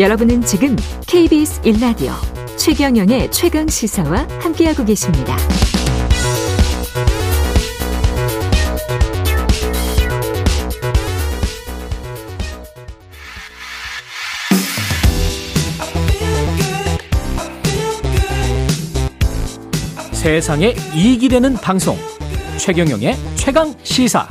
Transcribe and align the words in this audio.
여러분은 0.00 0.42
지금 0.42 0.74
KBS 1.06 1.60
1라디오 1.62 2.14
최경영의 2.56 3.30
최강 3.30 3.68
시사와 3.68 4.26
함께하고 4.40 4.84
계십니다. 4.84 5.36
세상에 20.12 20.74
이익이 20.92 21.28
되는 21.28 21.54
방송 21.54 21.96
최경영의 22.58 23.14
최강 23.36 23.72
시사 23.84 24.26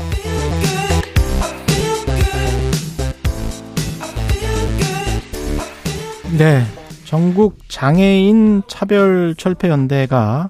네. 6.37 6.63
전국 7.05 7.59
장애인 7.69 8.63
차별 8.67 9.35
철폐 9.37 9.69
연대가 9.69 10.49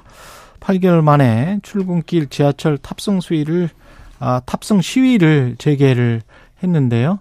8개월 0.61 1.01
만에 1.01 1.59
출근길 1.61 2.29
지하철 2.29 2.77
탑승 2.77 3.19
수위를 3.19 3.69
아, 4.17 4.41
탑승 4.45 4.79
시위를 4.79 5.55
재개를 5.57 6.21
했는데요. 6.63 7.19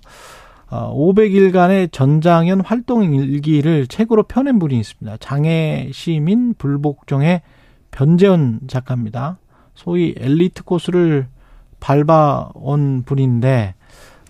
어, 0.70 0.94
500일간의 0.96 1.90
전장현 1.90 2.60
활동 2.60 3.02
일기를 3.12 3.88
책으로 3.88 4.22
펴낸 4.22 4.60
분이 4.60 4.78
있습니다. 4.78 5.16
장애 5.18 5.90
시민 5.92 6.54
불복종의 6.54 7.42
변재원 7.90 8.60
작가입니다. 8.68 9.38
소위 9.74 10.14
엘리트 10.16 10.62
코스를 10.62 11.26
밟아온 11.80 13.02
분인데 13.04 13.74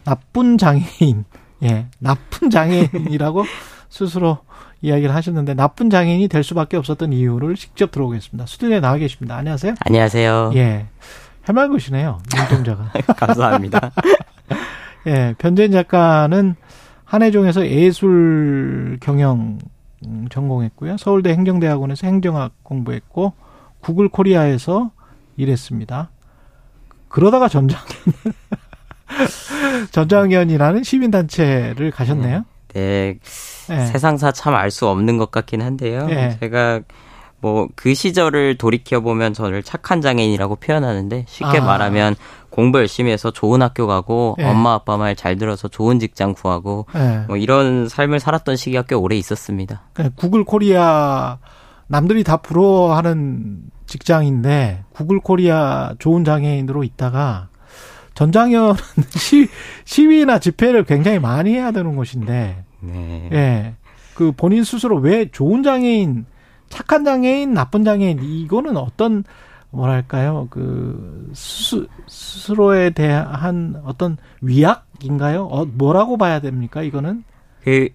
나쁜 0.05 0.57
장애인, 0.57 1.27
예, 1.65 1.87
나쁜 1.99 2.49
장애인이라고 2.49 3.45
스스로 3.93 4.39
이야기를 4.81 5.15
하셨는데 5.15 5.53
나쁜 5.53 5.91
장애인이 5.91 6.27
될 6.29 6.43
수밖에 6.43 6.79
없었던 6.79 7.13
이유를 7.13 7.57
직접 7.57 7.91
들어보겠습니다. 7.91 8.47
스튜디오에 8.47 8.81
나와 8.81 8.97
계십니다. 8.97 9.37
안녕하세요. 9.37 9.75
안녕하세요. 9.81 10.53
예. 10.55 10.87
해맑으시네요. 11.47 12.19
눈동자가. 12.35 12.91
감사합니다. 13.15 13.93
예. 15.07 15.35
변재인 15.37 15.73
작가는 15.73 16.57
한해종에서 17.05 17.67
예술 17.67 18.97
경영 19.03 19.59
전공했고요. 20.31 20.97
서울대 20.97 21.31
행정대학원에서 21.31 22.07
행정학 22.07 22.53
공부했고 22.63 23.35
구글 23.81 24.09
코리아에서 24.09 24.91
일했습니다. 25.37 26.11
그러다가 27.09 27.47
전장현 27.49 27.85
전장현이라는 29.93 30.83
시민단체를 30.83 31.91
가셨네요. 31.91 32.47
네. 32.75 33.19
네. 33.69 33.87
세상사 33.87 34.33
참 34.33 34.55
알 34.55 34.71
수 34.71 34.89
없는 34.89 35.19
것 35.19 35.31
같긴 35.31 35.63
한데요. 35.63 36.07
네. 36.07 36.37
제가 36.41 36.81
뭐 37.41 37.69
그 37.75 37.93
시절을 37.95 38.57
돌이켜 38.59 39.01
보면 39.01 39.35
저를 39.35 39.63
착한 39.63 40.01
장애인이라고 40.01 40.57
표현하는데 40.57 41.25
쉽게 41.29 41.59
아. 41.59 41.65
말하면 41.65 42.15
공부 42.51 42.79
열심히 42.79 43.11
해서 43.11 43.31
좋은 43.31 43.63
학교 43.63 43.87
가고 43.87 44.35
네. 44.39 44.49
엄마 44.49 44.75
아빠 44.75 44.97
말 44.97 45.17
잘 45.17 45.37
들어서 45.39 45.69
좋은 45.69 45.99
직장 45.99 46.35
구하고 46.35 46.87
뭐 47.27 47.37
이런 47.37 47.89
삶을 47.89 48.21
살았던 48.21 48.57
시기가 48.57 48.83
꽤 48.83 48.95
오래 48.95 49.17
있었습니다. 49.17 49.83
구글 50.17 50.45
코리아 50.45 51.39
남들이 51.89 52.23
다 52.25 52.37
부러워하는 52.37 53.63
직장인데 53.87 54.85
구글 54.93 55.19
코리아 55.21 55.95
좋은 55.99 56.25
장애인으로 56.25 56.85
있다가 56.85 57.49
전장연은 58.15 58.75
시, 59.17 59.49
시위나 59.85 60.39
집회를 60.39 60.85
굉장히 60.85 61.19
많이 61.19 61.55
해야 61.55 61.71
되는 61.71 61.97
곳인데, 61.97 62.65
네. 62.81 63.29
예. 63.33 63.75
그 64.15 64.33
본인 64.33 64.65
스스로 64.65 64.97
왜 64.99 65.31
좋은 65.31 65.63
장애인, 65.63 66.27
착한 66.69 67.05
장애인, 67.05 67.55
나쁜 67.55 67.85
장애인, 67.85 68.23
이거는 68.23 68.77
어떤, 68.77 69.25
뭐랄까요, 69.71 70.49
그, 70.51 71.31
스, 71.33 71.87
스스로에 72.07 72.91
대한 72.91 73.81
어떤 73.85 74.19
위악인가요? 74.43 75.45
어, 75.47 75.65
뭐라고 75.65 76.19
봐야 76.19 76.41
됩니까, 76.41 76.83
이거는? 76.83 77.25
그, 77.63 77.89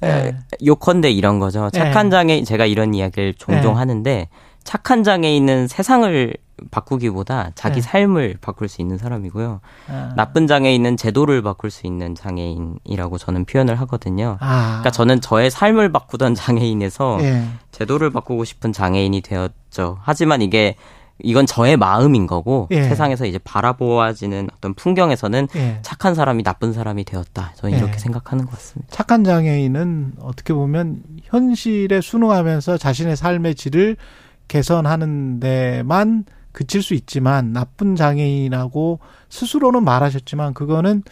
네. 0.00 0.36
요컨대 0.64 1.10
이런 1.10 1.38
거죠. 1.38 1.70
착한 1.70 2.06
네. 2.06 2.10
장애인, 2.10 2.44
제가 2.44 2.66
이런 2.66 2.92
이야기를 2.92 3.34
종종 3.34 3.74
네. 3.74 3.78
하는데, 3.78 4.28
착한 4.64 5.02
장애인은 5.04 5.68
세상을 5.68 6.34
바꾸기보다 6.70 7.50
자기 7.54 7.76
네. 7.76 7.80
삶을 7.80 8.38
바꿀 8.40 8.68
수 8.68 8.80
있는 8.80 8.96
사람이고요. 8.98 9.60
아. 9.88 10.12
나쁜 10.16 10.46
장애인은 10.46 10.96
제도를 10.96 11.42
바꿀 11.42 11.70
수 11.70 11.86
있는 11.86 12.14
장애인이라고 12.14 13.18
저는 13.18 13.44
표현을 13.44 13.80
하거든요. 13.80 14.36
아. 14.40 14.66
그러니까 14.66 14.90
저는 14.90 15.20
저의 15.20 15.50
삶을 15.50 15.90
바꾸던 15.92 16.34
장애인에서 16.34 17.18
네. 17.20 17.48
제도를 17.72 18.10
바꾸고 18.10 18.44
싶은 18.44 18.72
장애인이 18.72 19.20
되었죠. 19.22 19.98
하지만 20.02 20.42
이게 20.42 20.76
이건 21.18 21.46
저의 21.46 21.76
마음인 21.76 22.26
거고 22.26 22.68
예. 22.70 22.82
세상에서 22.82 23.26
이제 23.26 23.38
바라보아지는 23.38 24.48
어떤 24.56 24.74
풍경에서는 24.74 25.48
예. 25.54 25.78
착한 25.82 26.14
사람이 26.14 26.42
나쁜 26.42 26.72
사람이 26.72 27.04
되었다. 27.04 27.52
저는 27.56 27.74
예. 27.74 27.78
이렇게 27.78 27.98
생각하는 27.98 28.44
것 28.44 28.52
같습니다. 28.52 28.92
착한 28.92 29.22
장애인은 29.22 30.14
어떻게 30.20 30.52
보면 30.52 31.02
현실에 31.22 32.00
순응하면서 32.00 32.78
자신의 32.78 33.16
삶의 33.16 33.54
질을 33.54 33.96
개선하는 34.48 35.40
데만 35.40 36.24
그칠 36.52 36.82
수 36.82 36.94
있지만 36.94 37.52
나쁜 37.52 37.96
장애인하고 37.96 39.00
스스로는 39.28 39.84
말하셨지만 39.84 40.54
그거는 40.54 41.02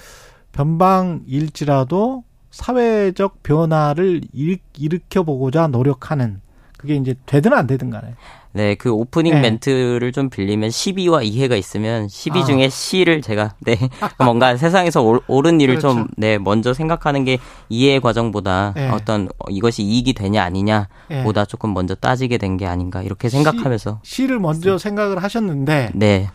변방일지라도 0.53 2.25
사회적 2.51 3.43
변화를 3.43 4.21
일으켜 4.33 5.23
보고자 5.23 5.69
노력하는 5.69 6.41
그게 6.77 6.97
이제 6.97 7.15
되든 7.27 7.53
안 7.53 7.67
되든 7.67 7.91
간에 7.91 8.15
네, 8.53 8.75
그 8.75 8.91
오프닝 8.91 9.33
네. 9.35 9.41
멘트를 9.41 10.13
좀 10.13 10.29
빌리면 10.29 10.71
시비와 10.71 11.23
이해가 11.23 11.55
있으면 11.57 12.09
시비 12.09 12.41
아. 12.41 12.45
중에 12.45 12.69
시를 12.69 13.23
제가 13.23 13.55
네 13.61 13.77
뭔가 14.19 14.57
세상에서 14.57 15.03
옳 15.03 15.47
은 15.47 15.61
일을 15.61 15.77
그렇죠. 15.77 16.07
좀네 16.17 16.39
먼저 16.39 16.75
생각하는 16.75 17.25
게 17.25 17.39
이해의 17.69 18.01
과정보다 18.01 18.73
네. 18.75 18.89
어떤 18.91 19.29
이것이 19.49 19.83
이익이 19.83 20.13
되냐 20.15 20.43
아니냐보다 20.43 21.45
네. 21.45 21.49
조금 21.49 21.73
먼저 21.75 21.95
따지게 21.95 22.37
된 22.39 22.51
게 22.57 22.67
아닌가 22.67 23.01
이렇게 23.03 23.29
생각하면서 23.29 24.01
시, 24.03 24.27
를 24.27 24.39
먼저 24.41 24.77
생각을 24.77 25.23
하셨는데 25.23 25.91
네. 25.95 26.29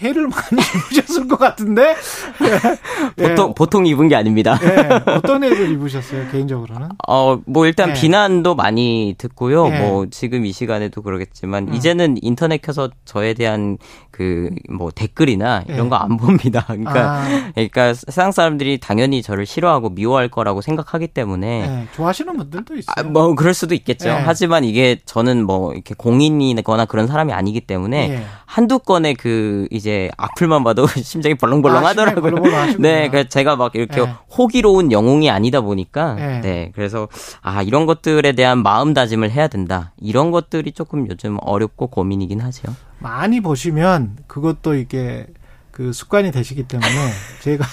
해를 0.00 0.28
많이 0.28 0.60
입으셨을 0.90 1.28
것 1.28 1.38
같은데 1.38 1.94
보통 3.16 3.50
예. 3.50 3.54
보통 3.54 3.86
입은 3.86 4.08
게 4.08 4.16
아닙니다. 4.16 4.58
예. 4.62 5.10
어떤 5.12 5.44
해를 5.44 5.70
입으셨어요 5.70 6.30
개인적으로는? 6.30 6.88
어뭐 7.06 7.66
일단 7.66 7.90
예. 7.90 7.92
비난도 7.94 8.54
많이 8.54 9.14
듣고요. 9.18 9.68
예. 9.68 9.78
뭐 9.78 10.06
지금 10.10 10.46
이 10.46 10.52
시간에도 10.52 11.02
그러겠지만 11.02 11.68
음. 11.68 11.74
이제는 11.74 12.16
인터넷 12.22 12.60
켜서 12.60 12.90
저에 13.04 13.34
대한 13.34 13.78
그 14.10 14.50
뭐 14.68 14.90
댓글이나 14.90 15.62
이런 15.68 15.86
예. 15.86 15.88
거안 15.88 16.16
봅니다. 16.16 16.64
그러니까 16.68 17.20
아. 17.20 17.50
그러니까 17.54 17.94
세상 17.94 18.32
사람들이 18.32 18.78
당연히 18.78 19.22
저를 19.22 19.46
싫어하고 19.46 19.90
미워할 19.90 20.28
거라고 20.28 20.60
생각하기 20.60 21.08
때문에 21.08 21.60
예. 21.62 21.94
좋아하시는 21.94 22.36
분들도 22.36 22.74
있어요. 22.76 22.94
아, 22.96 23.02
뭐 23.02 23.34
그럴 23.34 23.54
수도 23.54 23.74
있겠죠. 23.74 24.10
하지만 24.10 24.64
이게 24.64 24.98
저는 25.04 25.44
뭐 25.44 25.72
이렇게 25.72 25.94
공인이거나 25.94 26.86
그런 26.86 27.06
사람이 27.06 27.32
아니기 27.32 27.60
때문에 27.60 28.24
한두 28.46 28.78
건의 28.78 29.14
그 29.14 29.66
이제 29.70 29.83
악플만 30.16 30.64
봐도 30.64 30.86
심장이 31.02 31.34
벌렁벌렁 31.34 31.84
아, 31.84 31.88
하더라고요. 31.88 32.76
네, 32.78 33.08
그 33.10 33.28
제가 33.28 33.56
막 33.56 33.74
이렇게 33.74 34.02
네. 34.02 34.14
호기로운 34.36 34.92
영웅이 34.92 35.30
아니다 35.30 35.60
보니까 35.60 36.14
네. 36.14 36.40
네, 36.40 36.72
그래서 36.74 37.08
아 37.42 37.62
이런 37.62 37.86
것들에 37.86 38.32
대한 38.32 38.62
마음다짐을 38.62 39.30
해야 39.30 39.48
된다. 39.48 39.92
이런 39.98 40.30
것들이 40.30 40.72
조금 40.72 41.08
요즘 41.08 41.38
어렵고 41.40 41.88
고민이긴 41.88 42.40
하죠. 42.40 42.74
많이 42.98 43.40
보시면 43.40 44.16
그것도 44.26 44.74
이게 44.74 45.26
그 45.70 45.92
습관이 45.92 46.30
되시기 46.30 46.64
때문에 46.64 46.88
제가 47.42 47.64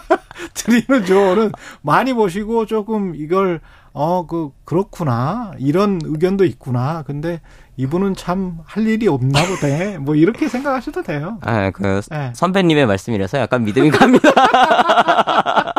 드리는 0.54 1.04
조언은 1.04 1.52
많이 1.82 2.14
보시고 2.14 2.66
조금 2.66 3.14
이걸 3.14 3.60
어 3.94 4.26
그 4.26 4.50
그렇구나 4.64 5.52
이런 5.58 6.00
의견도 6.02 6.44
있구나 6.44 7.02
근데 7.06 7.40
이분은 7.76 8.14
참 8.16 8.58
할 8.64 8.86
일이 8.86 9.08
없나 9.08 9.40
보대. 9.46 9.98
뭐 10.02 10.14
이렇게 10.14 10.48
생각하셔도 10.48 11.02
돼요. 11.02 11.38
아, 11.42 11.70
그 11.70 12.00
네. 12.10 12.32
선배님의 12.34 12.86
말씀이라서 12.86 13.38
약간 13.38 13.64
믿음이 13.64 13.90
갑니다. 13.90 14.30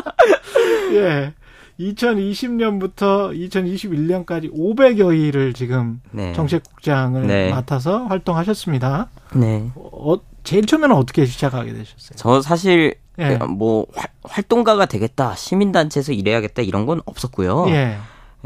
예. 0.93 1.33
2020년부터 1.79 3.33
2021년까지 3.33 4.53
500여 4.53 5.17
일을 5.19 5.53
지금 5.53 6.01
네. 6.11 6.33
정책국장을 6.33 7.25
네. 7.25 7.49
맡아서 7.49 8.05
활동하셨습니다. 8.05 9.09
네. 9.33 9.71
어, 9.75 10.15
제일 10.43 10.65
처음에는 10.65 10.95
어떻게 10.95 11.25
시작하게 11.25 11.73
되셨어요? 11.73 12.15
저 12.15 12.41
사실 12.41 12.95
예. 13.19 13.35
뭐 13.37 13.85
활동가가 14.23 14.85
되겠다, 14.85 15.35
시민단체에서 15.35 16.13
일해야겠다 16.13 16.61
이런 16.61 16.85
건 16.85 17.01
없었고요. 17.05 17.65
예. 17.69 17.97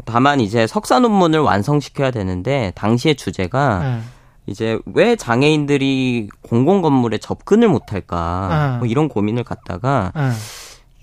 다만 0.04 0.40
이제 0.40 0.66
석사 0.66 1.00
논문을 1.00 1.40
완성시켜야 1.40 2.10
되는데 2.10 2.72
당시의 2.74 3.16
주제가 3.16 3.78
네. 3.82 4.00
이제 4.46 4.78
왜 4.86 5.16
장애인들이 5.16 6.28
공공 6.42 6.82
건물에 6.82 7.18
접근을 7.18 7.68
못할까 7.68 8.70
네. 8.72 8.78
뭐 8.78 8.86
이런 8.86 9.08
고민을 9.08 9.44
갖다가 9.44 10.12
네. 10.14 10.30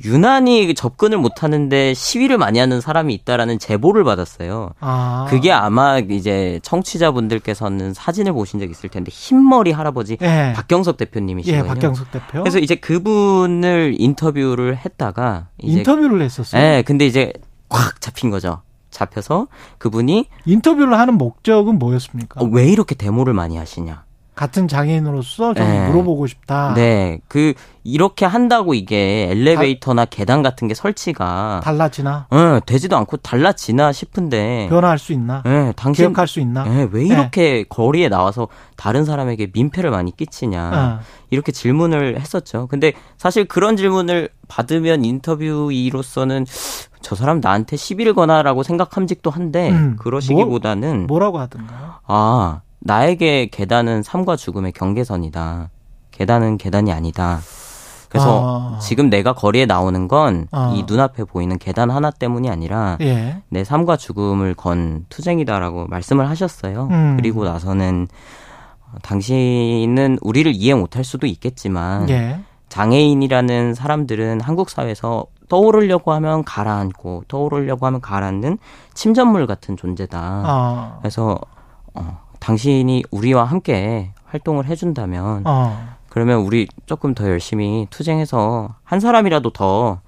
유난히 0.03 0.74
접근을 0.75 1.18
못하는데 1.18 1.94
시위를 1.94 2.38
많이 2.38 2.59
하는 2.59 2.81
사람이 2.81 3.13
있다라는 3.13 3.59
제보를 3.59 4.03
받았어요. 4.03 4.71
아. 4.80 5.25
그게 5.30 5.51
아마 5.51 6.00
이제 6.00 6.59
청취자분들께서는 6.63 7.94
사진을 7.94 8.33
보신 8.33 8.59
적 8.59 8.69
있을 8.69 8.89
텐데 8.89 9.09
흰머리 9.13 9.71
할아버지 9.71 10.18
예. 10.21 10.53
박경석 10.56 10.97
대표님이시거든요. 10.97 11.63
예, 11.63 11.68
박경석 11.68 12.12
대표. 12.12 12.39
그래서 12.39 12.59
이제 12.59 12.75
그분을 12.75 13.95
인터뷰를 13.97 14.77
했다가 14.77 15.47
인터뷰를 15.59 16.21
했었어요. 16.21 16.62
예, 16.62 16.83
근데 16.86 17.06
이제 17.06 17.31
꽉 17.69 18.01
잡힌 18.01 18.30
거죠. 18.30 18.62
잡혀서 18.91 19.48
그분이 19.77 20.27
인터뷰를 20.45 20.98
하는 20.98 21.18
목적은 21.18 21.77
뭐였습니까? 21.80 22.41
어, 22.41 22.45
왜 22.45 22.68
이렇게 22.69 22.95
데모를 22.95 23.33
많이 23.33 23.57
하시냐? 23.57 24.04
같은 24.35 24.67
장애인으로서 24.67 25.53
좀 25.53 25.65
네. 25.65 25.87
물어보고 25.87 26.27
싶다. 26.27 26.73
네. 26.75 27.19
그 27.27 27.53
이렇게 27.83 28.25
한다고 28.25 28.73
이게 28.73 29.29
엘리베이터나 29.31 30.05
다, 30.05 30.09
계단 30.11 30.43
같은 30.43 30.67
게 30.67 30.73
설치가 30.73 31.61
달라지나? 31.63 32.27
네, 32.31 32.59
되지도 32.65 32.97
않고 32.97 33.17
달라지나 33.17 33.91
싶은데 33.91 34.67
변화할 34.69 34.99
수 34.99 35.13
있나? 35.13 35.41
네, 35.45 35.71
당신 35.75 36.07
기억할 36.07 36.27
수 36.27 36.39
있나? 36.39 36.63
네, 36.65 36.87
왜 36.91 37.05
이렇게 37.05 37.41
네. 37.41 37.65
거리에 37.69 38.09
나와서 38.09 38.49
다른 38.75 39.05
사람에게 39.05 39.51
민폐를 39.53 39.89
많이 39.89 40.15
끼치냐? 40.15 40.69
네. 40.99 41.05
이렇게 41.29 41.51
질문을 41.51 42.19
했었죠. 42.19 42.67
근데 42.67 42.93
사실 43.17 43.45
그런 43.45 43.77
질문을 43.77 44.29
받으면 44.47 45.05
인터뷰이로서는 45.05 46.45
저 47.01 47.15
사람 47.15 47.39
나한테 47.39 47.77
시비를 47.77 48.13
거나라고 48.13 48.63
생각함직도 48.63 49.29
한데 49.29 49.69
음, 49.69 49.95
그러시기보다는 49.97 50.97
뭐, 50.97 51.07
뭐라고 51.07 51.39
하던가요? 51.39 51.95
아 52.07 52.61
나에게 52.85 53.47
계단은 53.47 54.03
삶과 54.03 54.35
죽음의 54.35 54.71
경계선이다. 54.73 55.69
계단은 56.11 56.57
계단이 56.57 56.91
아니다. 56.91 57.39
그래서 58.09 58.75
아. 58.75 58.79
지금 58.79 59.09
내가 59.09 59.33
거리에 59.33 59.65
나오는 59.65 60.07
건이 60.07 60.45
아. 60.51 60.83
눈앞에 60.87 61.23
보이는 61.23 61.57
계단 61.57 61.89
하나 61.89 62.11
때문이 62.11 62.47
아니라 62.47 62.97
예. 63.01 63.41
내 63.49 63.63
삶과 63.63 63.97
죽음을 63.97 64.53
건 64.53 65.05
투쟁이다라고 65.09 65.87
말씀을 65.87 66.29
하셨어요. 66.29 66.87
음. 66.91 67.17
그리고 67.17 67.43
나서는 67.43 68.07
당신은 69.01 70.19
우리를 70.21 70.53
이해 70.55 70.75
못할 70.75 71.03
수도 71.03 71.25
있겠지만 71.25 72.07
예. 72.09 72.39
장애인이라는 72.69 73.73
사람들은 73.73 74.41
한국 74.41 74.69
사회에서 74.69 75.25
떠오르려고 75.49 76.13
하면 76.13 76.43
가라앉고 76.43 77.23
떠오르려고 77.27 77.88
하면 77.88 77.99
가라앉는 77.99 78.59
침전물 78.93 79.47
같은 79.47 79.75
존재다. 79.75 80.19
아. 80.21 80.97
그래서 81.01 81.39
어, 81.95 82.25
당신이 82.45 83.03
우리와 83.09 83.44
함께 83.44 84.12
활동을 84.25 84.65
해준다면 84.65 85.42
어. 85.45 85.95
그러면 86.09 86.42
우리 86.42 86.68
조금 86.86 87.15
더 87.15 87.27
열심히 87.27 87.88
투쟁해서 87.89 88.75
한 88.83 89.00
사람이라도 89.00 89.50
더 89.50 90.01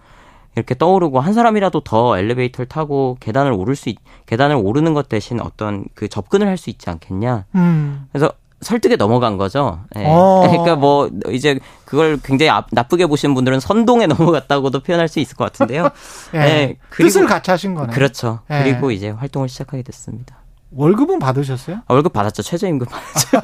이렇게 0.56 0.76
떠오르고 0.76 1.20
한 1.20 1.34
사람이라도 1.34 1.80
더 1.82 2.18
엘리베이터를 2.18 2.68
타고 2.68 3.18
계단을 3.20 3.52
오를 3.54 3.76
수 3.76 3.90
있, 3.90 3.98
계단을 4.28 4.56
오르는 4.56 4.94
것 4.94 5.10
대신 5.10 5.40
어떤 5.42 5.86
그 5.96 6.08
접근을 6.08 6.48
할 6.48 6.58
수 6.58 6.70
있지 6.70 6.90
않겠냐. 6.90 7.46
음. 7.56 8.08
그래서 8.12 8.32
설득에 8.62 8.96
넘어간 8.98 9.38
거죠. 9.38 9.80
네. 9.96 10.04
그러니까 10.42 10.76
뭐 10.76 11.10
이제 11.30 11.60
그걸 11.86 12.20
굉장히 12.24 12.52
나쁘게 12.72 13.08
보시는 13.08 13.34
분들은 13.36 13.60
선동에 13.60 14.06
넘어갔다고도 14.08 14.82
표현할 14.82 15.08
수 15.08 15.20
있을 15.20 15.38
것 15.38 15.46
같은데요. 15.46 15.90
네. 16.34 16.40
네. 16.40 16.78
뜻을 16.92 17.26
같이 17.26 17.50
하신 17.50 17.74
거네. 17.74 17.94
그렇죠. 17.94 18.40
네. 18.48 18.64
그리고 18.64 18.92
이제 18.92 19.10
활동을 19.10 19.50
시작하게 19.50 19.82
됐습니다. 19.84 20.38
월급은 20.72 21.20
받으셨어요? 21.20 21.78
아, 21.88 21.94
월급 21.94 22.14
받았죠. 22.14 22.44
최저임금 22.44 22.88
받았죠. 22.88 23.38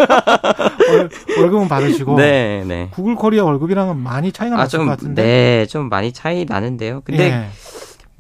월, 1.40 1.50
급은 1.50 1.68
받으시고. 1.68 2.16
네, 2.18 2.64
네. 2.68 2.90
구글 2.92 3.16
코리아 3.16 3.44
월급이랑은 3.46 3.98
많이 3.98 4.32
차이가 4.32 4.56
아, 4.56 4.58
날것 4.60 4.86
같은데. 4.86 5.24
네, 5.24 5.66
좀 5.68 5.90
많이 5.90 6.12
차이 6.12 6.46
나는데요. 6.46 7.02
근데 7.06 7.24
예. 7.24 7.48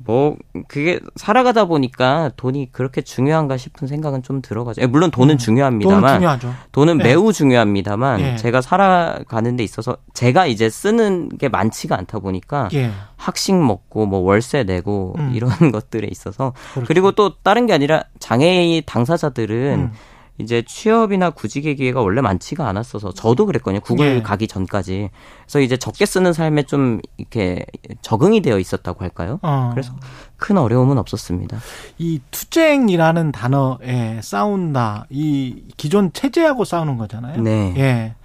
뭐 0.06 0.36
그게 0.68 1.00
살아가다 1.16 1.66
보니까 1.66 2.32
돈이 2.36 2.72
그렇게 2.72 3.02
중요한가 3.02 3.58
싶은 3.58 3.88
생각은 3.88 4.24
좀 4.24 4.42
들어가죠. 4.42 4.82
예, 4.82 4.86
물론 4.86 5.12
돈은 5.12 5.36
음, 5.36 5.38
중요합니다만 5.38 6.02
돈은, 6.02 6.16
중요하죠. 6.16 6.54
돈은 6.72 6.98
네. 6.98 7.04
매우 7.06 7.32
중요합니다만 7.32 8.20
예. 8.20 8.36
제가 8.36 8.62
살아가는 8.62 9.56
데 9.56 9.64
있어서 9.64 9.98
제가 10.14 10.46
이제 10.46 10.70
쓰는 10.70 11.30
게 11.30 11.50
많지가 11.50 11.98
않다 11.98 12.20
보니까 12.20 12.70
예. 12.74 12.92
학식 13.16 13.56
먹고 13.56 14.06
뭐 14.06 14.20
월세 14.20 14.64
내고 14.64 15.16
음. 15.18 15.32
이런 15.34 15.50
것들에 15.72 16.08
있어서 16.12 16.54
그렇죠. 16.74 16.88
그리고 16.88 17.12
또 17.14 17.36
다른 17.42 17.66
게 17.66 17.74
아니라 17.74 18.04
장애인 18.20 18.84
당사자들은 18.86 19.80
음. 19.80 19.92
이제 20.39 20.63
취업이나 20.65 21.30
구직의 21.30 21.75
기회가 21.75 22.01
원래 22.01 22.21
많지가 22.21 22.68
않았어서 22.68 23.13
저도 23.13 23.45
그랬거든요. 23.45 23.81
구글 23.81 24.18
예. 24.18 24.21
가기 24.21 24.47
전까지. 24.47 25.09
그래서 25.44 25.59
이제 25.59 25.77
적게 25.77 26.06
쓰는 26.06 26.33
삶에 26.33 26.63
좀 26.63 27.01
이렇게 27.18 27.65
적응이 28.01 28.41
되어 28.41 28.57
있었다고 28.57 29.03
할까요? 29.03 29.39
어. 29.44 29.69
그래서 29.71 29.94
큰 30.38 30.57
어려움은 30.57 30.97
없었습니다. 30.97 31.59
이 32.00 32.19
투쟁이라는 32.31 33.31
단어에 33.31 34.21
싸운다. 34.24 35.06
이 35.12 35.63
기존 35.77 36.12
체제하고 36.12 36.65
싸우는 36.65 36.97
거잖아요. 36.97 37.41
네. 37.41 37.74
예. 37.77 38.15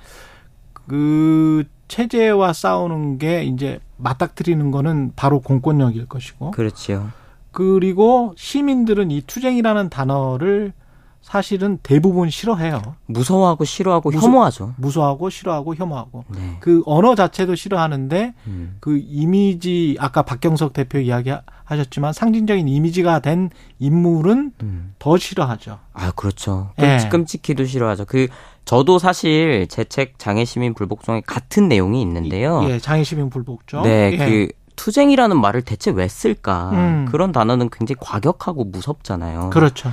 그 0.72 1.64
체제와 1.88 2.54
싸우는 2.54 3.18
게 3.18 3.44
이제 3.44 3.80
맞닥뜨리는 3.98 4.70
거는 4.70 5.12
바로 5.14 5.40
공권력일 5.40 6.06
것이고. 6.06 6.52
그렇죠. 6.52 7.10
그리고 7.50 8.32
시민들은 8.36 9.10
이 9.10 9.22
투쟁이라는 9.22 9.90
단어를 9.90 10.72
사실은 11.20 11.78
대부분 11.82 12.30
싫어해요. 12.30 12.80
무서워하고 13.06 13.64
싫어하고 13.64 14.10
무서, 14.10 14.26
혐오하죠. 14.26 14.74
무서워하고 14.78 15.28
싫어하고 15.28 15.74
혐오하고. 15.74 16.24
네. 16.28 16.56
그 16.60 16.82
언어 16.86 17.14
자체도 17.14 17.54
싫어하는데 17.54 18.34
음. 18.46 18.76
그 18.80 18.98
이미지 19.04 19.96
아까 20.00 20.22
박경석 20.22 20.72
대표 20.72 20.98
이야기 20.98 21.30
하셨지만 21.64 22.14
상징적인 22.14 22.66
이미지가 22.66 23.18
된 23.20 23.50
인물은 23.78 24.52
음. 24.62 24.94
더 24.98 25.18
싫어하죠. 25.18 25.78
아, 25.92 26.12
그렇죠. 26.12 26.70
끔찍끔찍히도 26.78 27.64
네. 27.64 27.68
싫어하죠. 27.68 28.06
그 28.06 28.28
저도 28.64 28.98
사실 28.98 29.66
제 29.68 29.84
책 29.84 30.18
장애시민 30.18 30.72
불복종에 30.74 31.22
같은 31.26 31.68
내용이 31.68 32.00
있는데요. 32.02 32.64
예, 32.68 32.78
장애시민 32.78 33.28
불복종. 33.28 33.82
네, 33.82 34.12
예. 34.12 34.16
그 34.16 34.48
투쟁이라는 34.76 35.38
말을 35.40 35.62
대체 35.62 35.90
왜 35.90 36.06
쓸까? 36.08 36.70
음. 36.72 37.06
그런 37.10 37.32
단어는 37.32 37.68
굉장히 37.70 37.96
과격하고 38.00 38.64
무섭잖아요. 38.64 39.50
그렇죠. 39.50 39.90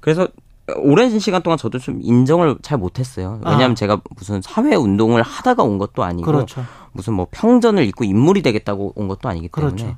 그래서 0.00 0.28
오랜 0.76 1.18
시간 1.18 1.42
동안 1.42 1.58
저도 1.58 1.78
좀 1.78 2.00
인정을 2.02 2.56
잘 2.62 2.78
못했어요. 2.78 3.40
왜냐하면 3.44 3.72
아. 3.72 3.74
제가 3.74 4.00
무슨 4.16 4.40
사회 4.40 4.74
운동을 4.74 5.22
하다가 5.22 5.62
온 5.62 5.78
것도 5.78 6.02
아니고 6.02 6.24
그렇죠. 6.24 6.64
무슨 6.92 7.14
뭐 7.14 7.26
평전을 7.30 7.84
읽고 7.84 8.04
인물이 8.04 8.42
되겠다고 8.42 8.92
온 8.96 9.08
것도 9.08 9.28
아니기 9.28 9.48
때문에 9.48 9.74
그렇죠. 9.74 9.96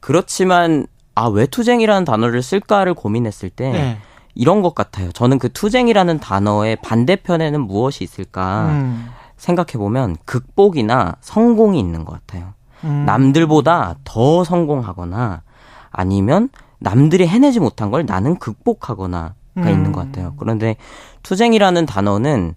그렇지만 0.00 0.86
아 1.14 1.28
왜 1.28 1.46
투쟁이라는 1.46 2.04
단어를 2.04 2.42
쓸까를 2.42 2.94
고민했을 2.94 3.50
때 3.50 3.70
네. 3.70 3.98
이런 4.34 4.62
것 4.62 4.74
같아요. 4.74 5.12
저는 5.12 5.38
그 5.38 5.52
투쟁이라는 5.52 6.20
단어의 6.20 6.76
반대편에는 6.76 7.60
무엇이 7.60 8.02
있을까 8.04 8.66
음. 8.70 9.08
생각해 9.36 9.72
보면 9.72 10.16
극복이나 10.24 11.16
성공이 11.20 11.78
있는 11.78 12.04
것 12.04 12.12
같아요. 12.12 12.54
음. 12.84 13.04
남들보다 13.06 13.96
더 14.04 14.44
성공하거나 14.44 15.42
아니면 15.90 16.48
남들이 16.78 17.26
해내지 17.26 17.60
못한 17.60 17.90
걸 17.90 18.06
나는 18.06 18.36
극복하거나 18.36 19.18
가 19.28 19.34
음. 19.56 19.68
있는 19.68 19.92
것 19.92 20.00
같아요. 20.06 20.34
그런데 20.38 20.76
투쟁이라는 21.22 21.86
단어는 21.86 22.54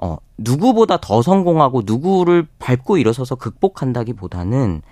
어, 0.00 0.16
누구보다 0.36 0.98
더 1.00 1.22
성공하고 1.22 1.82
누구를 1.84 2.46
밟고 2.58 2.98
일어서서 2.98 3.34
극복한다기보다는 3.34 4.82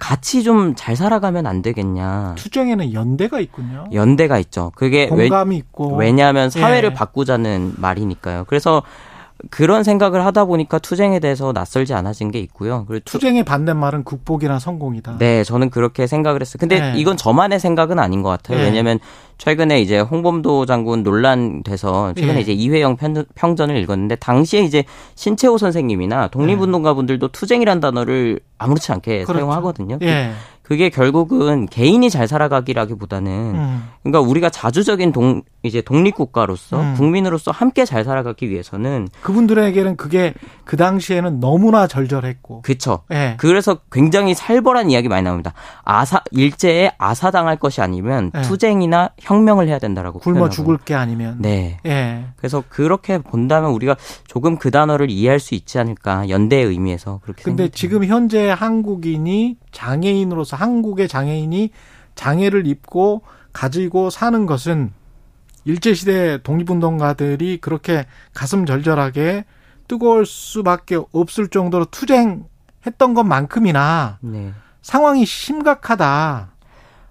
같이 0.00 0.42
좀 0.42 0.74
잘 0.74 0.96
살아가면 0.96 1.46
안 1.46 1.62
되겠냐. 1.62 2.34
투쟁에는 2.36 2.92
연대가 2.94 3.38
있군요. 3.38 3.84
연대가 3.92 4.38
있죠. 4.40 4.72
그게 4.74 5.06
공감이 5.08 5.54
왜, 5.54 5.58
있고 5.58 5.94
왜냐하면 5.94 6.50
사회를 6.50 6.90
예. 6.90 6.94
바꾸자는 6.94 7.74
말이니까요. 7.76 8.44
그래서 8.48 8.82
그런 9.48 9.82
생각을 9.82 10.24
하다 10.26 10.44
보니까 10.44 10.78
투쟁에 10.78 11.18
대해서 11.18 11.52
낯설지 11.52 11.94
않아진 11.94 12.30
게 12.30 12.38
있고요. 12.40 12.84
그리고 12.86 13.02
투 13.04 13.18
쟁의 13.18 13.44
반대말은 13.44 14.04
극복이나 14.04 14.58
성공이다. 14.58 15.16
네, 15.18 15.44
저는 15.44 15.70
그렇게 15.70 16.06
생각을 16.06 16.40
했어요. 16.40 16.58
근데 16.60 16.80
네. 16.80 16.92
이건 16.96 17.16
저만의 17.16 17.58
생각은 17.60 17.98
아닌 17.98 18.22
것 18.22 18.28
같아요. 18.28 18.58
네. 18.58 18.64
왜냐하면 18.64 18.98
최근에 19.38 19.80
이제 19.80 19.98
홍범도 19.98 20.66
장군 20.66 21.02
논란 21.02 21.62
돼서 21.62 22.12
최근에 22.14 22.34
네. 22.34 22.40
이제 22.42 22.52
이회영 22.52 22.96
평 23.34 23.56
전을 23.56 23.76
읽었는데 23.76 24.16
당시에 24.16 24.60
이제 24.60 24.84
신채호 25.14 25.56
선생님이나 25.56 26.28
독립운동가분들도 26.28 27.28
투쟁이란 27.28 27.80
단어를 27.80 28.40
아무렇지 28.58 28.92
않게 28.92 29.24
그렇죠. 29.24 29.38
사용하거든요. 29.38 29.98
그게 30.62 30.88
결국은 30.88 31.66
개인이 31.66 32.08
잘 32.10 32.28
살아가기라기보다는 32.28 33.32
음. 33.32 33.88
그러니까 34.04 34.20
우리가 34.20 34.50
자주적인 34.50 35.10
동 35.10 35.42
이제 35.62 35.82
독립국가로서 35.82 36.80
음. 36.80 36.94
국민으로서 36.96 37.50
함께 37.50 37.84
잘 37.84 38.04
살아가기 38.04 38.48
위해서는 38.48 39.08
그분들에게는 39.20 39.96
그게 39.96 40.32
그 40.64 40.76
당시에는 40.76 41.38
너무나 41.40 41.86
절절했고. 41.86 42.62
그쵸. 42.62 43.02
예. 43.12 43.34
그래서 43.38 43.78
굉장히 43.92 44.34
살벌한 44.34 44.90
이야기 44.90 45.08
많이 45.08 45.22
나옵니다. 45.22 45.52
아사 45.84 46.22
일제에 46.30 46.92
아사당할 46.96 47.56
것이 47.56 47.80
아니면 47.82 48.30
네. 48.32 48.42
투쟁이나 48.42 49.10
혁명을 49.18 49.68
해야 49.68 49.78
된다라고 49.78 50.20
굶어 50.20 50.34
표현하고. 50.34 50.54
죽을 50.54 50.78
게 50.78 50.94
아니면. 50.94 51.36
네. 51.40 51.78
예. 51.84 52.24
그래서 52.36 52.62
그렇게 52.68 53.18
본다면 53.18 53.72
우리가 53.72 53.96
조금 54.26 54.56
그 54.56 54.70
단어를 54.70 55.10
이해할 55.10 55.40
수 55.40 55.54
있지 55.54 55.78
않을까 55.78 56.28
연대의 56.28 56.66
의미에서 56.66 57.20
그렇게 57.22 57.42
근데 57.42 57.64
생각이 57.64 57.76
지금 57.76 58.04
현재 58.04 58.48
한국인이 58.48 59.56
장애인으로서 59.72 60.56
한국의 60.56 61.08
장애인이 61.08 61.70
장애를 62.14 62.66
입고 62.66 63.22
가지고 63.52 64.10
사는 64.10 64.46
것은 64.46 64.92
일제시대 65.64 66.42
독립운동가들이 66.42 67.58
그렇게 67.60 68.06
가슴 68.34 68.66
절절하게 68.66 69.44
뜨거울 69.88 70.24
수밖에 70.26 70.98
없을 71.12 71.48
정도로 71.48 71.86
투쟁했던 71.86 73.14
것만큼이나 73.14 74.18
네. 74.20 74.52
상황이 74.82 75.26
심각하다. 75.26 76.52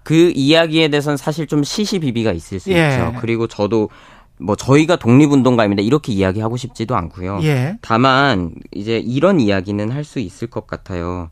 그 0.02 0.32
이야기에 0.34 0.88
대해서는 0.88 1.16
사실 1.16 1.46
좀 1.46 1.62
시시비비가 1.62 2.32
있을 2.32 2.58
수 2.58 2.72
예. 2.72 2.88
있죠. 2.88 3.14
그리고 3.20 3.46
저도 3.46 3.90
뭐 4.38 4.56
저희가 4.56 4.96
독립운동가입니다 4.96 5.82
이렇게 5.82 6.12
이야기하고 6.12 6.56
싶지도 6.56 6.96
않고요. 6.96 7.40
예. 7.42 7.76
다만 7.82 8.54
이제 8.72 8.98
이런 8.98 9.38
이야기는 9.40 9.90
할 9.92 10.04
수 10.04 10.18
있을 10.18 10.48
것 10.48 10.66
같아요. 10.66 11.30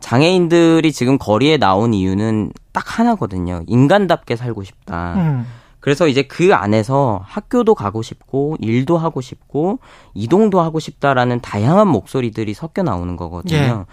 장애인들이 0.00 0.92
지금 0.92 1.18
거리에 1.18 1.56
나온 1.56 1.92
이유는 1.94 2.52
딱 2.72 2.98
하나거든요. 2.98 3.62
인간답게 3.66 4.36
살고 4.36 4.62
싶다. 4.64 5.14
음. 5.16 5.46
그래서 5.88 6.06
이제 6.06 6.22
그 6.22 6.54
안에서 6.54 7.22
학교도 7.24 7.74
가고 7.74 8.02
싶고 8.02 8.58
일도 8.60 8.98
하고 8.98 9.22
싶고 9.22 9.78
이동도 10.12 10.60
하고 10.60 10.80
싶다라는 10.80 11.40
다양한 11.40 11.88
목소리들이 11.88 12.52
섞여 12.52 12.82
나오는 12.82 13.16
거거든요. 13.16 13.86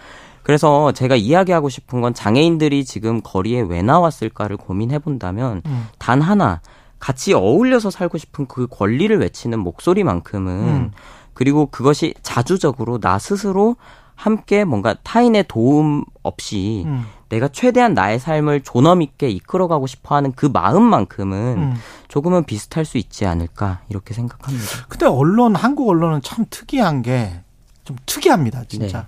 그래서 0.44 0.92
제가 0.92 1.16
이야기하고 1.16 1.70
싶은 1.70 2.02
건 2.02 2.14
장애인들이 2.14 2.84
지금 2.84 3.22
거리에 3.22 3.62
왜 3.62 3.82
나왔을까를 3.82 4.58
고민해 4.58 5.00
본다면 5.00 5.62
음. 5.68 5.88
단 5.98 6.22
하나 6.22 6.60
같이 7.00 7.34
어울려서 7.34 7.92
살고 7.92 8.18
싶은 8.18 8.48
그 8.48 8.68
권리를 8.70 9.18
외치는 9.18 9.60
목소리만큼은 9.60 10.52
음. 10.52 10.92
그리고 11.34 11.68
그것이 11.68 12.14
자주적으로 12.24 13.00
나 13.00 13.20
스스로 13.20 13.78
함께 14.16 14.64
뭔가 14.64 14.96
타인의 15.04 15.46
도움 15.48 16.04
없이 16.24 16.84
음. 16.86 17.04
내가 17.30 17.48
최대한 17.50 17.94
나의 17.94 18.20
삶을 18.20 18.62
존엄 18.62 19.02
있게 19.02 19.30
이끌어가고 19.30 19.88
싶어하는 19.88 20.32
그 20.34 20.46
마음만큼은 20.46 21.38
음. 21.58 21.74
조금은 22.08 22.46
비슷할 22.46 22.86
수 22.86 22.98
있지 22.98 23.26
않을까 23.26 23.82
이렇게 23.90 24.14
생각합니다. 24.14 24.66
근데 24.88 25.06
언론 25.06 25.56
한국 25.56 25.90
언론은 25.90 26.22
참 26.22 26.46
특이한 26.50 27.02
게 27.02 27.42
좀 27.86 27.96
특이합니다, 28.08 28.64
진짜. 28.68 29.02
네. 29.02 29.06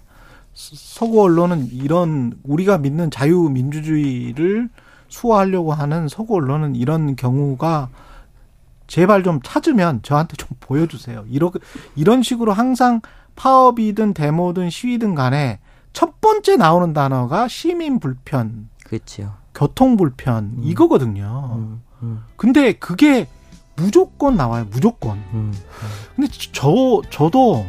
서- 0.53 0.75
서구 0.75 1.23
언론은 1.23 1.69
이런 1.71 2.33
우리가 2.43 2.77
믿는 2.77 3.09
자유민주주의를 3.09 4.69
수호하려고 5.07 5.73
하는 5.73 6.07
서구 6.07 6.35
언론은 6.35 6.75
이런 6.75 7.15
경우가 7.15 7.89
제발 8.87 9.23
좀 9.23 9.39
찾으면 9.43 10.01
저한테 10.03 10.35
좀 10.37 10.49
보여주세요. 10.59 11.25
이러, 11.27 11.51
이런 11.95 12.21
식으로 12.21 12.53
항상 12.53 13.01
파업이든 13.37 14.13
데모든 14.13 14.69
시위든 14.69 15.15
간에 15.15 15.59
첫 15.93 16.19
번째 16.19 16.57
나오는 16.57 16.91
단어가 16.93 17.47
시민 17.47 17.99
불편, 17.99 18.67
그렇죠. 18.83 19.33
교통 19.53 19.95
불편 19.95 20.57
이거거든요. 20.61 21.51
음, 21.55 21.81
음, 22.03 22.23
근데 22.35 22.73
그게 22.73 23.27
무조건 23.75 24.35
나와요. 24.35 24.65
무조건. 24.69 25.17
음. 25.33 25.53
근데 26.15 26.29
저 26.51 27.01
저도 27.09 27.65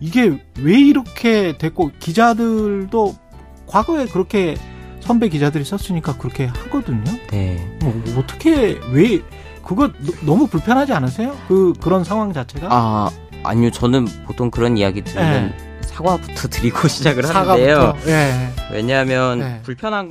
이게 0.00 0.44
왜 0.60 0.78
이렇게 0.78 1.56
됐고 1.56 1.90
기자들도 1.98 3.14
과거에 3.66 4.06
그렇게 4.06 4.56
선배 5.00 5.28
기자들이 5.28 5.64
썼으니까 5.64 6.18
그렇게 6.18 6.46
하거든요. 6.46 7.04
네. 7.30 7.78
뭐 7.80 7.92
어떻게 8.18 8.78
왜 8.92 9.22
그거 9.64 9.88
너- 9.88 10.26
너무 10.26 10.46
불편하지 10.46 10.92
않으세요? 10.92 11.36
그 11.48 11.72
그런 11.80 12.02
상황 12.04 12.32
자체가 12.32 12.68
아 12.70 13.10
아니요 13.42 13.70
저는 13.70 14.06
보통 14.26 14.50
그런 14.50 14.76
이야기 14.76 15.02
들으면 15.02 15.52
사과부터 15.82 16.48
드리고 16.48 16.88
시작을 16.88 17.28
하는데요. 17.28 17.76
네. 17.76 17.80
사과부터 17.82 18.10
예. 18.10 18.52
왜냐하면 18.72 19.38
네. 19.38 19.60
불편한 19.62 20.10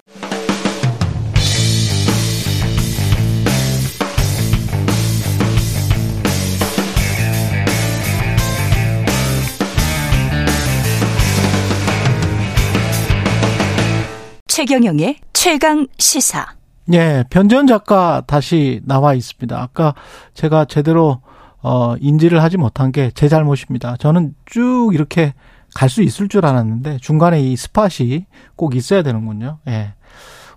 최경영의 14.47 15.15
최강 15.31 15.87
시사. 15.97 16.45
예, 16.91 17.23
변전 17.29 17.67
작가 17.67 18.23
다시 18.27 18.81
나와 18.83 19.13
있습니다. 19.13 19.57
아까 19.57 19.93
제가 20.33 20.65
제대로 20.65 21.21
어 21.61 21.95
인지를 21.99 22.41
하지 22.41 22.57
못한 22.57 22.91
게 22.91 23.11
제 23.13 23.27
잘못입니다. 23.27 23.97
저는 23.97 24.33
쭉 24.45 24.91
이렇게 24.93 25.33
갈 25.75 25.89
수 25.89 26.01
있을 26.01 26.27
줄 26.29 26.45
알았는데 26.45 26.97
중간에 27.01 27.41
이 27.41 27.55
스팟이 27.55 28.25
꼭 28.55 28.75
있어야 28.75 29.03
되는군요. 29.03 29.59
예. 29.67 29.93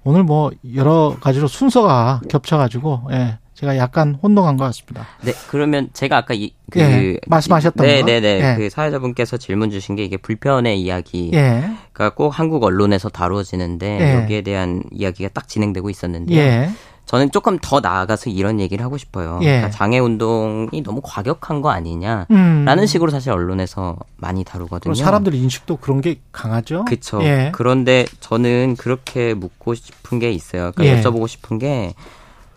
오늘 0.04 0.22
뭐 0.24 0.50
여러 0.74 1.16
가지로 1.20 1.46
순서가 1.48 2.22
겹쳐가지고 2.28 3.08
예. 3.12 3.38
제가 3.54 3.76
약간 3.76 4.18
혼동한 4.20 4.56
것 4.56 4.64
같습니다. 4.64 5.06
네 5.22 5.32
그러면 5.48 5.90
제가 5.92 6.16
아까 6.16 6.34
이, 6.34 6.52
그 6.70 6.80
예, 6.80 7.18
말씀하셨던 7.28 7.86
거. 7.86 7.92
네네네 7.92 8.26
예. 8.52 8.56
그 8.56 8.70
사회자분께서 8.70 9.36
질문 9.36 9.70
주신 9.70 9.94
게 9.94 10.02
이게 10.02 10.16
불편의 10.16 10.80
이야기가 10.80 11.36
예. 11.36 12.08
꼭 12.16 12.30
한국 12.36 12.64
언론에서 12.64 13.08
다루어지는데 13.08 13.98
예. 14.00 14.14
여기에 14.22 14.40
대한 14.42 14.82
이야기가 14.90 15.28
딱 15.34 15.46
진행되고 15.46 15.90
있었는데 15.90 16.34
요. 16.34 16.70
예. 17.02 17.06
저는 17.06 17.30
조금 17.30 17.58
더 17.60 17.80
나아가서 17.80 18.30
이런 18.30 18.58
얘기를 18.60 18.84
하고 18.84 18.96
싶어요. 18.96 19.38
예. 19.42 19.46
그러니까 19.46 19.70
장애 19.70 19.98
운동이 19.98 20.82
너무 20.82 21.00
과격한 21.02 21.60
거 21.60 21.70
아니냐. 21.70 22.26
음. 22.30 22.64
라는 22.64 22.86
식으로 22.86 23.10
사실 23.10 23.32
언론에서 23.32 23.96
많이 24.16 24.44
다루거든요. 24.44 24.94
사람들 24.94 25.34
인식도 25.34 25.76
그런 25.76 26.00
게 26.00 26.20
강하죠. 26.32 26.84
그쵸. 26.86 27.22
예. 27.22 27.50
그런데 27.52 28.06
저는 28.20 28.76
그렇게 28.78 29.34
묻고 29.34 29.74
싶은 29.74 30.18
게 30.18 30.30
있어요. 30.30 30.72
그러니까 30.74 30.98
예. 30.98 31.02
여쭤보고 31.02 31.28
싶은 31.28 31.58
게 31.58 31.94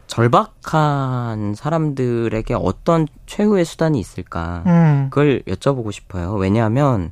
절박한 0.07 1.55
사람들에게 1.55 2.53
어떤 2.53 3.07
최후의 3.25 3.65
수단이 3.65 3.99
있을까? 3.99 4.63
음. 4.67 5.07
그걸 5.09 5.41
여쭤보고 5.47 5.91
싶어요. 5.91 6.33
왜냐하면 6.33 7.11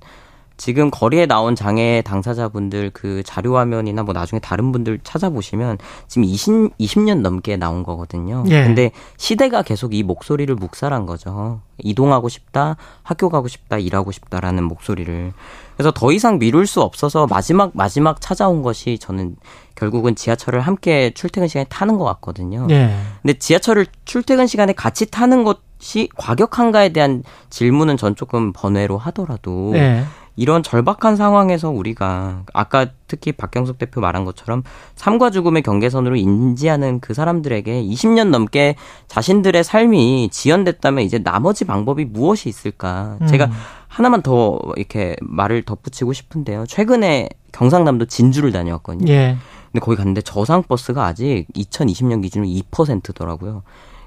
지금 0.63 0.89
거리에 0.89 1.25
나온 1.25 1.55
장애 1.55 2.01
당사자분들 2.05 2.91
그 2.93 3.21
자료 3.25 3.57
화면이나 3.57 4.03
뭐 4.03 4.13
나중에 4.13 4.39
다른 4.39 4.71
분들 4.71 4.99
찾아보시면 5.03 5.77
지금 6.07 6.23
20, 6.23 6.77
20년 6.77 7.19
넘게 7.19 7.57
나온 7.57 7.83
거거든요. 7.83 8.45
예. 8.47 8.63
근데 8.63 8.91
시대가 9.17 9.61
계속 9.61 9.93
이 9.93 10.03
목소리를 10.03 10.55
묵살한 10.55 11.05
거죠. 11.05 11.59
이동하고 11.79 12.29
싶다, 12.29 12.77
학교 13.01 13.27
가고 13.27 13.49
싶다, 13.49 13.77
일하고 13.77 14.13
싶다라는 14.13 14.63
목소리를. 14.63 15.33
그래서 15.75 15.91
더 15.91 16.13
이상 16.13 16.39
미룰 16.39 16.65
수 16.65 16.79
없어서 16.79 17.27
마지막 17.27 17.71
마지막 17.73 18.21
찾아온 18.21 18.61
것이 18.61 18.97
저는 18.99 19.35
결국은 19.75 20.15
지하철을 20.15 20.61
함께 20.61 21.11
출퇴근 21.13 21.49
시간에 21.49 21.65
타는 21.65 21.97
것 21.97 22.05
같거든요. 22.05 22.67
예. 22.69 22.95
근데 23.21 23.33
지하철을 23.37 23.85
출퇴근 24.05 24.47
시간에 24.47 24.71
같이 24.71 25.11
타는 25.11 25.43
것이 25.43 26.07
과격한가에 26.15 26.93
대한 26.93 27.21
질문은 27.49 27.97
전 27.97 28.15
조금 28.15 28.53
번외로 28.53 28.97
하더라도 28.97 29.73
예. 29.75 30.05
이런 30.35 30.63
절박한 30.63 31.15
상황에서 31.15 31.69
우리가 31.69 32.43
아까 32.53 32.87
특히 33.07 33.31
박경석 33.31 33.77
대표 33.77 34.01
말한 34.01 34.25
것처럼 34.25 34.63
삶과 34.95 35.29
죽음의 35.29 35.61
경계선으로 35.61 36.15
인지하는 36.15 36.99
그 36.99 37.13
사람들에게 37.13 37.83
20년 37.83 38.29
넘게 38.29 38.75
자신들의 39.07 39.63
삶이 39.63 40.29
지연됐다면 40.31 41.03
이제 41.03 41.19
나머지 41.19 41.65
방법이 41.65 42.05
무엇이 42.05 42.49
있을까? 42.49 43.17
음. 43.21 43.27
제가 43.27 43.49
하나만 43.87 44.23
더 44.23 44.59
이렇게 44.75 45.15
말을 45.21 45.63
덧붙이고 45.63 46.13
싶은데요. 46.13 46.65
최근에 46.65 47.29
경상남도 47.51 48.05
진주를 48.05 48.51
다녀왔거든요. 48.51 49.11
예. 49.13 49.37
근데 49.71 49.83
거기 49.83 49.97
갔는데 49.97 50.21
저상 50.21 50.63
버스가 50.63 51.05
아직 51.05 51.45
2020년 51.55 52.21
기준으로 52.23 52.49
2%더라고요. 52.49 53.63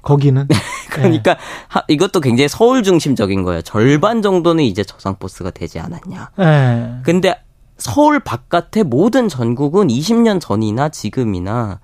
거기는 0.07 0.47
그러니까 0.89 1.37
하- 1.67 1.83
이것도 1.87 2.21
굉장히 2.21 2.47
서울 2.47 2.83
중심적인 2.83 3.43
거예요. 3.43 3.61
절반 3.61 4.21
정도는 4.21 4.63
이제 4.63 4.83
저상 4.83 5.17
버스가 5.19 5.51
되지 5.51 5.79
않았냐. 5.79 6.29
예. 6.39 6.89
근데 7.03 7.39
서울 7.77 8.19
바깥의 8.19 8.83
모든 8.85 9.27
전국은 9.29 9.87
20년 9.87 10.39
전이나 10.41 10.89
지금이나 10.89 11.79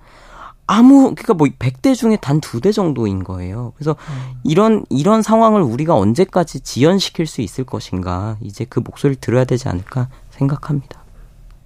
아무 0.66 1.14
그러니까 1.14 1.34
뭐 1.34 1.46
100대 1.46 1.94
중에 1.94 2.16
단 2.16 2.40
두 2.40 2.60
대 2.60 2.72
정도인 2.72 3.22
거예요. 3.22 3.72
그래서 3.76 3.94
이런 4.42 4.84
이런 4.88 5.20
상황을 5.22 5.60
우리가 5.60 5.94
언제까지 5.94 6.60
지연시킬 6.60 7.26
수 7.26 7.42
있을 7.42 7.64
것인가? 7.64 8.38
이제 8.40 8.64
그 8.64 8.80
목소리를 8.80 9.20
들어야 9.20 9.44
되지 9.44 9.68
않을까 9.68 10.08
생각합니다. 10.30 11.04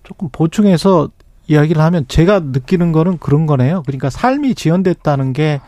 조금 0.02 0.28
보충해서 0.32 1.10
이야기를 1.46 1.80
하면 1.80 2.04
제가 2.08 2.40
느끼는 2.40 2.90
거는 2.92 3.18
그런 3.18 3.46
거네요. 3.46 3.82
그러니까 3.86 4.10
삶이 4.10 4.54
지연됐다는 4.56 5.32
게 5.32 5.60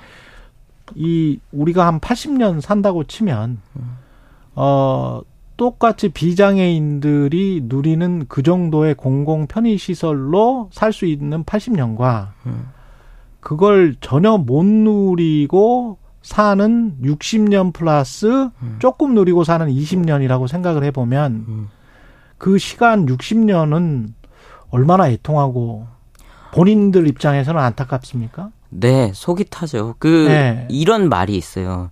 이 0.94 1.38
우리가 1.52 1.87
한 1.87 2.00
80년 2.00 2.61
산다고 2.61 3.04
치면 3.04 3.61
어 4.54 5.20
똑같이 5.56 6.09
비장애인들이 6.09 7.62
누리는 7.64 8.26
그 8.28 8.42
정도의 8.42 8.94
공공 8.94 9.47
편의 9.47 9.76
시설로 9.76 10.70
살 10.73 10.92
수 10.92 11.04
있는 11.04 11.44
80년과 11.44 12.28
음. 12.47 12.68
그걸 13.40 13.94
전혀 14.00 14.38
못 14.38 14.64
누리고 14.64 15.99
사는 16.23 16.97
60년 17.02 17.73
플러스 17.73 18.50
조금 18.78 19.14
누리고 19.14 19.44
사는 19.44 19.66
20년이라고 19.66 20.49
생각을 20.49 20.85
해보면 20.85 21.32
음. 21.49 21.68
그 22.38 22.56
시간 22.59 23.06
60년은 23.06 24.12
얼마나 24.70 25.09
애통하고 25.11 25.87
본인들 26.52 27.06
입장에서는 27.06 27.61
안타깝습니까? 27.61 28.50
네, 28.70 29.12
속이 29.14 29.44
타죠. 29.50 29.94
그 29.98 30.26
네. 30.28 30.66
이런 30.70 31.08
말이 31.08 31.36
있어요. 31.36 31.90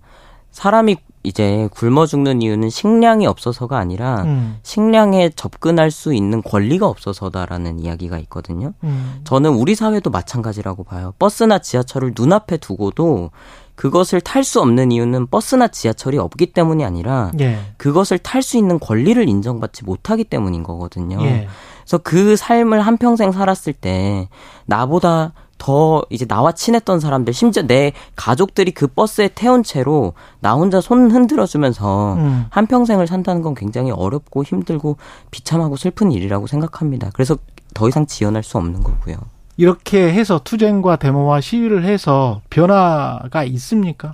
사람이 0.51 0.97
이제 1.23 1.67
굶어 1.73 2.05
죽는 2.05 2.41
이유는 2.41 2.69
식량이 2.69 3.27
없어서가 3.27 3.77
아니라 3.77 4.23
음, 4.23 4.57
식량에 4.63 5.29
접근할 5.35 5.91
수 5.91 6.13
있는 6.13 6.41
권리가 6.41 6.87
없어서다라는 6.87 7.79
이야기가 7.79 8.17
있거든요. 8.19 8.73
음, 8.83 9.19
저는 9.25 9.51
우리 9.51 9.75
사회도 9.75 10.09
마찬가지라고 10.09 10.85
봐요. 10.85 11.13
버스나 11.19 11.59
지하철을 11.59 12.13
눈앞에 12.17 12.57
두고도 12.57 13.31
그것을 13.75 14.21
탈 14.21 14.43
수 14.43 14.61
없는 14.61 14.91
이유는 14.91 15.27
버스나 15.27 15.67
지하철이 15.67 16.17
없기 16.17 16.47
때문이 16.47 16.83
아니라 16.83 17.31
예, 17.39 17.59
그것을 17.77 18.17
탈 18.17 18.41
수 18.41 18.57
있는 18.57 18.79
권리를 18.79 19.27
인정받지 19.27 19.85
못하기 19.85 20.25
때문인 20.25 20.63
거거든요. 20.63 21.21
예, 21.21 21.47
그래서 21.83 21.97
그 21.97 22.35
삶을 22.35 22.81
한평생 22.81 23.31
살았을 23.31 23.73
때 23.73 24.27
나보다 24.65 25.33
더 25.59 26.01
이제 26.09 26.25
나와 26.25 26.51
친했던 26.51 26.99
사람들 26.99 27.33
심지어 27.33 27.61
내 27.61 27.93
가족들이 28.15 28.71
그 28.71 28.87
버스에 28.87 29.27
태운 29.27 29.61
채로 29.61 30.13
나 30.39 30.53
혼자 30.55 30.81
손 30.81 31.11
흔들어 31.11 31.45
주면서 31.45 32.13
음. 32.15 32.45
한 32.49 32.65
평생을 32.65 33.05
산다는 33.05 33.43
건 33.43 33.53
굉장히 33.53 33.91
어렵고 33.91 34.43
힘들고 34.43 34.97
비참하고 35.29 35.75
슬픈 35.75 36.11
일이라고 36.11 36.47
생각합니다. 36.47 37.11
그래서 37.13 37.37
더 37.75 37.87
이상 37.87 38.07
지연할 38.07 38.41
수 38.41 38.57
없는 38.57 38.81
거고요. 38.81 39.17
이렇게 39.57 40.11
해서 40.11 40.39
투쟁과 40.43 40.95
데모와 40.95 41.41
시위를 41.41 41.83
해서 41.83 42.41
변화가 42.49 43.43
있습니까? 43.43 44.13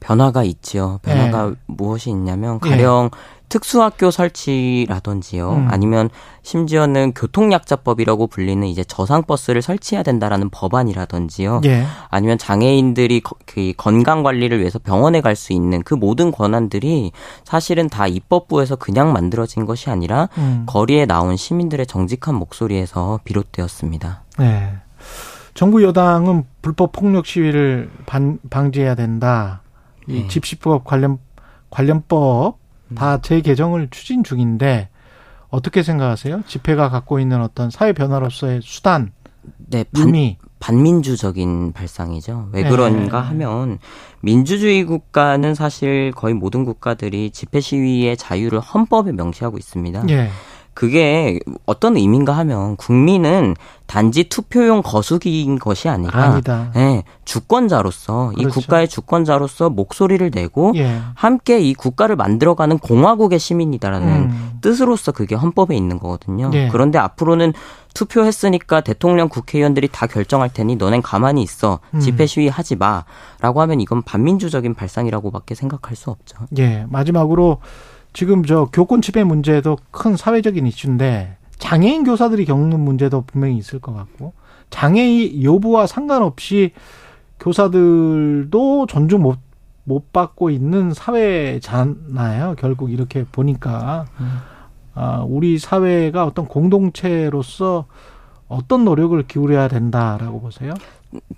변화가 0.00 0.44
있지요. 0.44 1.00
변화가 1.02 1.46
네. 1.46 1.54
무엇이 1.66 2.10
있냐면 2.10 2.60
가령 2.60 3.08
특수학교 3.48 4.10
설치라든지요. 4.10 5.50
음. 5.52 5.68
아니면 5.70 6.10
심지어는 6.42 7.12
교통약자법이라고 7.14 8.26
불리는 8.26 8.66
이제 8.66 8.82
저상버스를 8.84 9.62
설치해야 9.62 10.02
된다라는 10.02 10.50
법안이라든지요. 10.50 11.60
예, 11.64 11.84
아니면 12.10 12.36
장애인들이 12.38 13.20
거- 13.20 13.36
그 13.46 13.72
건강 13.76 14.22
관리를 14.22 14.58
위해서 14.60 14.78
병원에 14.78 15.20
갈 15.20 15.34
수 15.36 15.52
있는 15.52 15.82
그 15.82 15.94
모든 15.94 16.30
권한들이 16.32 17.12
사실은 17.44 17.88
다 17.88 18.06
입법부에서 18.06 18.76
그냥 18.76 19.12
만들어진 19.12 19.66
것이 19.66 19.90
아니라 19.90 20.28
음, 20.38 20.64
거리에 20.66 21.06
나온 21.06 21.36
시민들의 21.36 21.86
정직한 21.86 22.34
목소리에서 22.36 23.20
비롯되었습니다. 23.24 24.22
네. 24.38 24.72
정부 25.54 25.82
여당은 25.84 26.44
불법 26.62 26.92
폭력 26.92 27.26
시위를 27.26 27.90
반, 28.06 28.38
방지해야 28.50 28.94
된다. 28.96 29.62
이 30.08 30.22
네. 30.22 30.28
집시법 30.28 30.84
관련 30.84 31.18
관련법 31.70 32.58
다 32.94 33.18
재개정을 33.20 33.88
추진 33.90 34.24
중인데 34.24 34.88
어떻게 35.48 35.82
생각하세요? 35.82 36.42
집회가 36.46 36.88
갖고 36.88 37.18
있는 37.20 37.40
어떤 37.40 37.70
사회 37.70 37.92
변화로서의 37.92 38.60
수단, 38.62 39.12
네, 39.68 39.84
반, 39.84 40.06
의미. 40.06 40.38
반민주적인 40.58 41.72
발상이죠. 41.72 42.48
왜 42.52 42.62
네. 42.62 42.70
그런가 42.70 43.20
하면 43.20 43.78
민주주의 44.20 44.82
국가는 44.84 45.54
사실 45.54 46.10
거의 46.12 46.34
모든 46.34 46.64
국가들이 46.64 47.30
집회 47.30 47.60
시위의 47.60 48.16
자유를 48.16 48.60
헌법에 48.60 49.12
명시하고 49.12 49.58
있습니다. 49.58 50.04
예. 50.08 50.30
그게 50.74 51.38
어떤 51.66 51.96
의미인가 51.96 52.36
하면 52.38 52.76
국민은 52.76 53.54
단지 53.86 54.24
투표용 54.24 54.82
거수기인 54.82 55.58
것이 55.58 55.88
아니라 55.88 56.20
아니다. 56.20 56.70
네, 56.74 57.04
주권자로서 57.24 58.32
이 58.32 58.42
그렇죠. 58.42 58.60
국가의 58.60 58.88
주권자로서 58.88 59.70
목소리를 59.70 60.30
내고 60.34 60.72
예. 60.74 61.00
함께 61.14 61.60
이 61.60 61.74
국가를 61.74 62.16
만들어가는 62.16 62.78
공화국의 62.78 63.38
시민이다라는 63.38 64.08
음. 64.08 64.58
뜻으로서 64.62 65.12
그게 65.12 65.34
헌법에 65.34 65.76
있는 65.76 65.98
거거든요. 65.98 66.50
예. 66.54 66.68
그런데 66.72 66.98
앞으로는 66.98 67.52
투표했으니까 67.94 68.80
대통령 68.80 69.28
국회의원들이 69.28 69.88
다 69.92 70.06
결정할 70.06 70.52
테니 70.52 70.76
너넨 70.76 71.00
가만히 71.00 71.42
있어 71.42 71.78
음. 71.94 72.00
집회 72.00 72.26
시위 72.26 72.48
하지 72.48 72.74
마라고 72.74 73.60
하면 73.60 73.80
이건 73.80 74.02
반민주적인 74.02 74.74
발상이라고밖에 74.74 75.54
생각할 75.54 75.94
수 75.94 76.10
없죠. 76.10 76.38
예. 76.58 76.84
마지막으로 76.88 77.58
지금 78.14 78.44
저 78.44 78.66
교권 78.72 79.02
침해 79.02 79.24
문제도 79.24 79.76
큰 79.90 80.16
사회적인 80.16 80.66
이슈인데 80.66 81.36
장애인 81.58 82.04
교사들이 82.04 82.46
겪는 82.46 82.80
문제도 82.80 83.22
분명히 83.26 83.56
있을 83.58 83.80
것 83.80 83.92
같고 83.92 84.32
장애 84.70 85.42
여부와 85.42 85.86
상관없이 85.86 86.72
교사들도 87.40 88.86
존중 88.86 89.20
못, 89.22 89.38
못 89.82 90.12
받고 90.12 90.50
있는 90.50 90.94
사회잖아요. 90.94 92.54
결국 92.58 92.90
이렇게 92.92 93.24
보니까 93.24 94.06
아, 94.94 95.24
우리 95.28 95.58
사회가 95.58 96.24
어떤 96.24 96.46
공동체로서 96.46 97.86
어떤 98.48 98.84
노력을 98.84 99.20
기울여야 99.26 99.68
된다라고 99.68 100.40
보세요? 100.40 100.74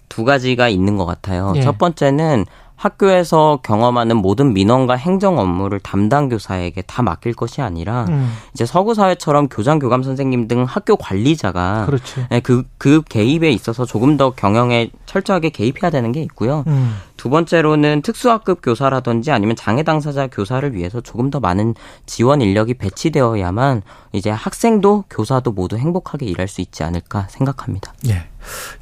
두 0.09 0.25
가지가 0.25 0.69
있는 0.69 0.97
것 0.97 1.07
같아요. 1.07 1.53
예. 1.57 1.63
첫 1.63 1.79
번째는 1.79 2.45
학교에서 2.77 3.61
경험하는 3.63 4.17
모든 4.19 4.53
민원과 4.53 4.95
행정 4.95 5.39
업무를 5.39 5.81
담당 5.81 6.29
교사에게 6.29 6.83
다 6.83 7.03
맡길 7.03 7.35
것이 7.35 7.63
아니라 7.63 8.05
음, 8.09 8.33
이제 8.53 8.67
서구 8.67 8.95
사회처럼 8.95 9.49
교장 9.49 9.79
교감 9.79 10.03
선생님 10.03 10.47
등 10.47 10.65
학교 10.65 10.97
관리자가 10.97 11.87
그렇지. 11.87 12.27
네, 12.31 12.41
그, 12.41 12.65
그 12.79 13.03
개입에 13.09 13.51
있어서 13.51 13.85
조금 13.87 14.17
더 14.17 14.31
경영에 14.31 14.91
철저하게 15.07 15.51
개입해야 15.51 15.91
되는 15.91 16.13
게 16.13 16.21
있고요. 16.23 16.65
음, 16.67 16.97
두 17.17 17.31
번째로는 17.31 18.03
특수학급 18.03 18.61
교사라든지 18.63 19.31
아니면 19.31 19.57
장애 19.57 19.83
당사자 19.83 20.27
교사를 20.27 20.75
위해서 20.75 21.01
조금 21.01 21.31
더 21.31 21.41
많은 21.41 21.75
지원 22.07 22.41
인력이 22.41 22.75
배치되어야만 22.75 23.83
이제 24.13 24.31
학생도 24.31 25.05
교사도 25.11 25.53
모두 25.53 25.77
행복하게 25.77 26.27
일할 26.27 26.49
수 26.49 26.61
있지 26.61 26.83
않을까 26.83 27.27
생각합니다. 27.31 27.93
예. 28.09 28.29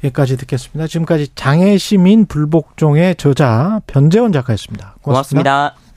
여기까지 0.03 0.37
듣겠습니다. 0.37 0.87
지금까지 0.87 1.29
장애 1.35 1.77
시민 1.77 2.25
불복종의 2.25 3.15
저자 3.15 3.81
변재원 3.87 4.31
작가였습니다 4.31 4.95
고맙습니다. 5.01 5.51
고맙습니다. 5.51 5.84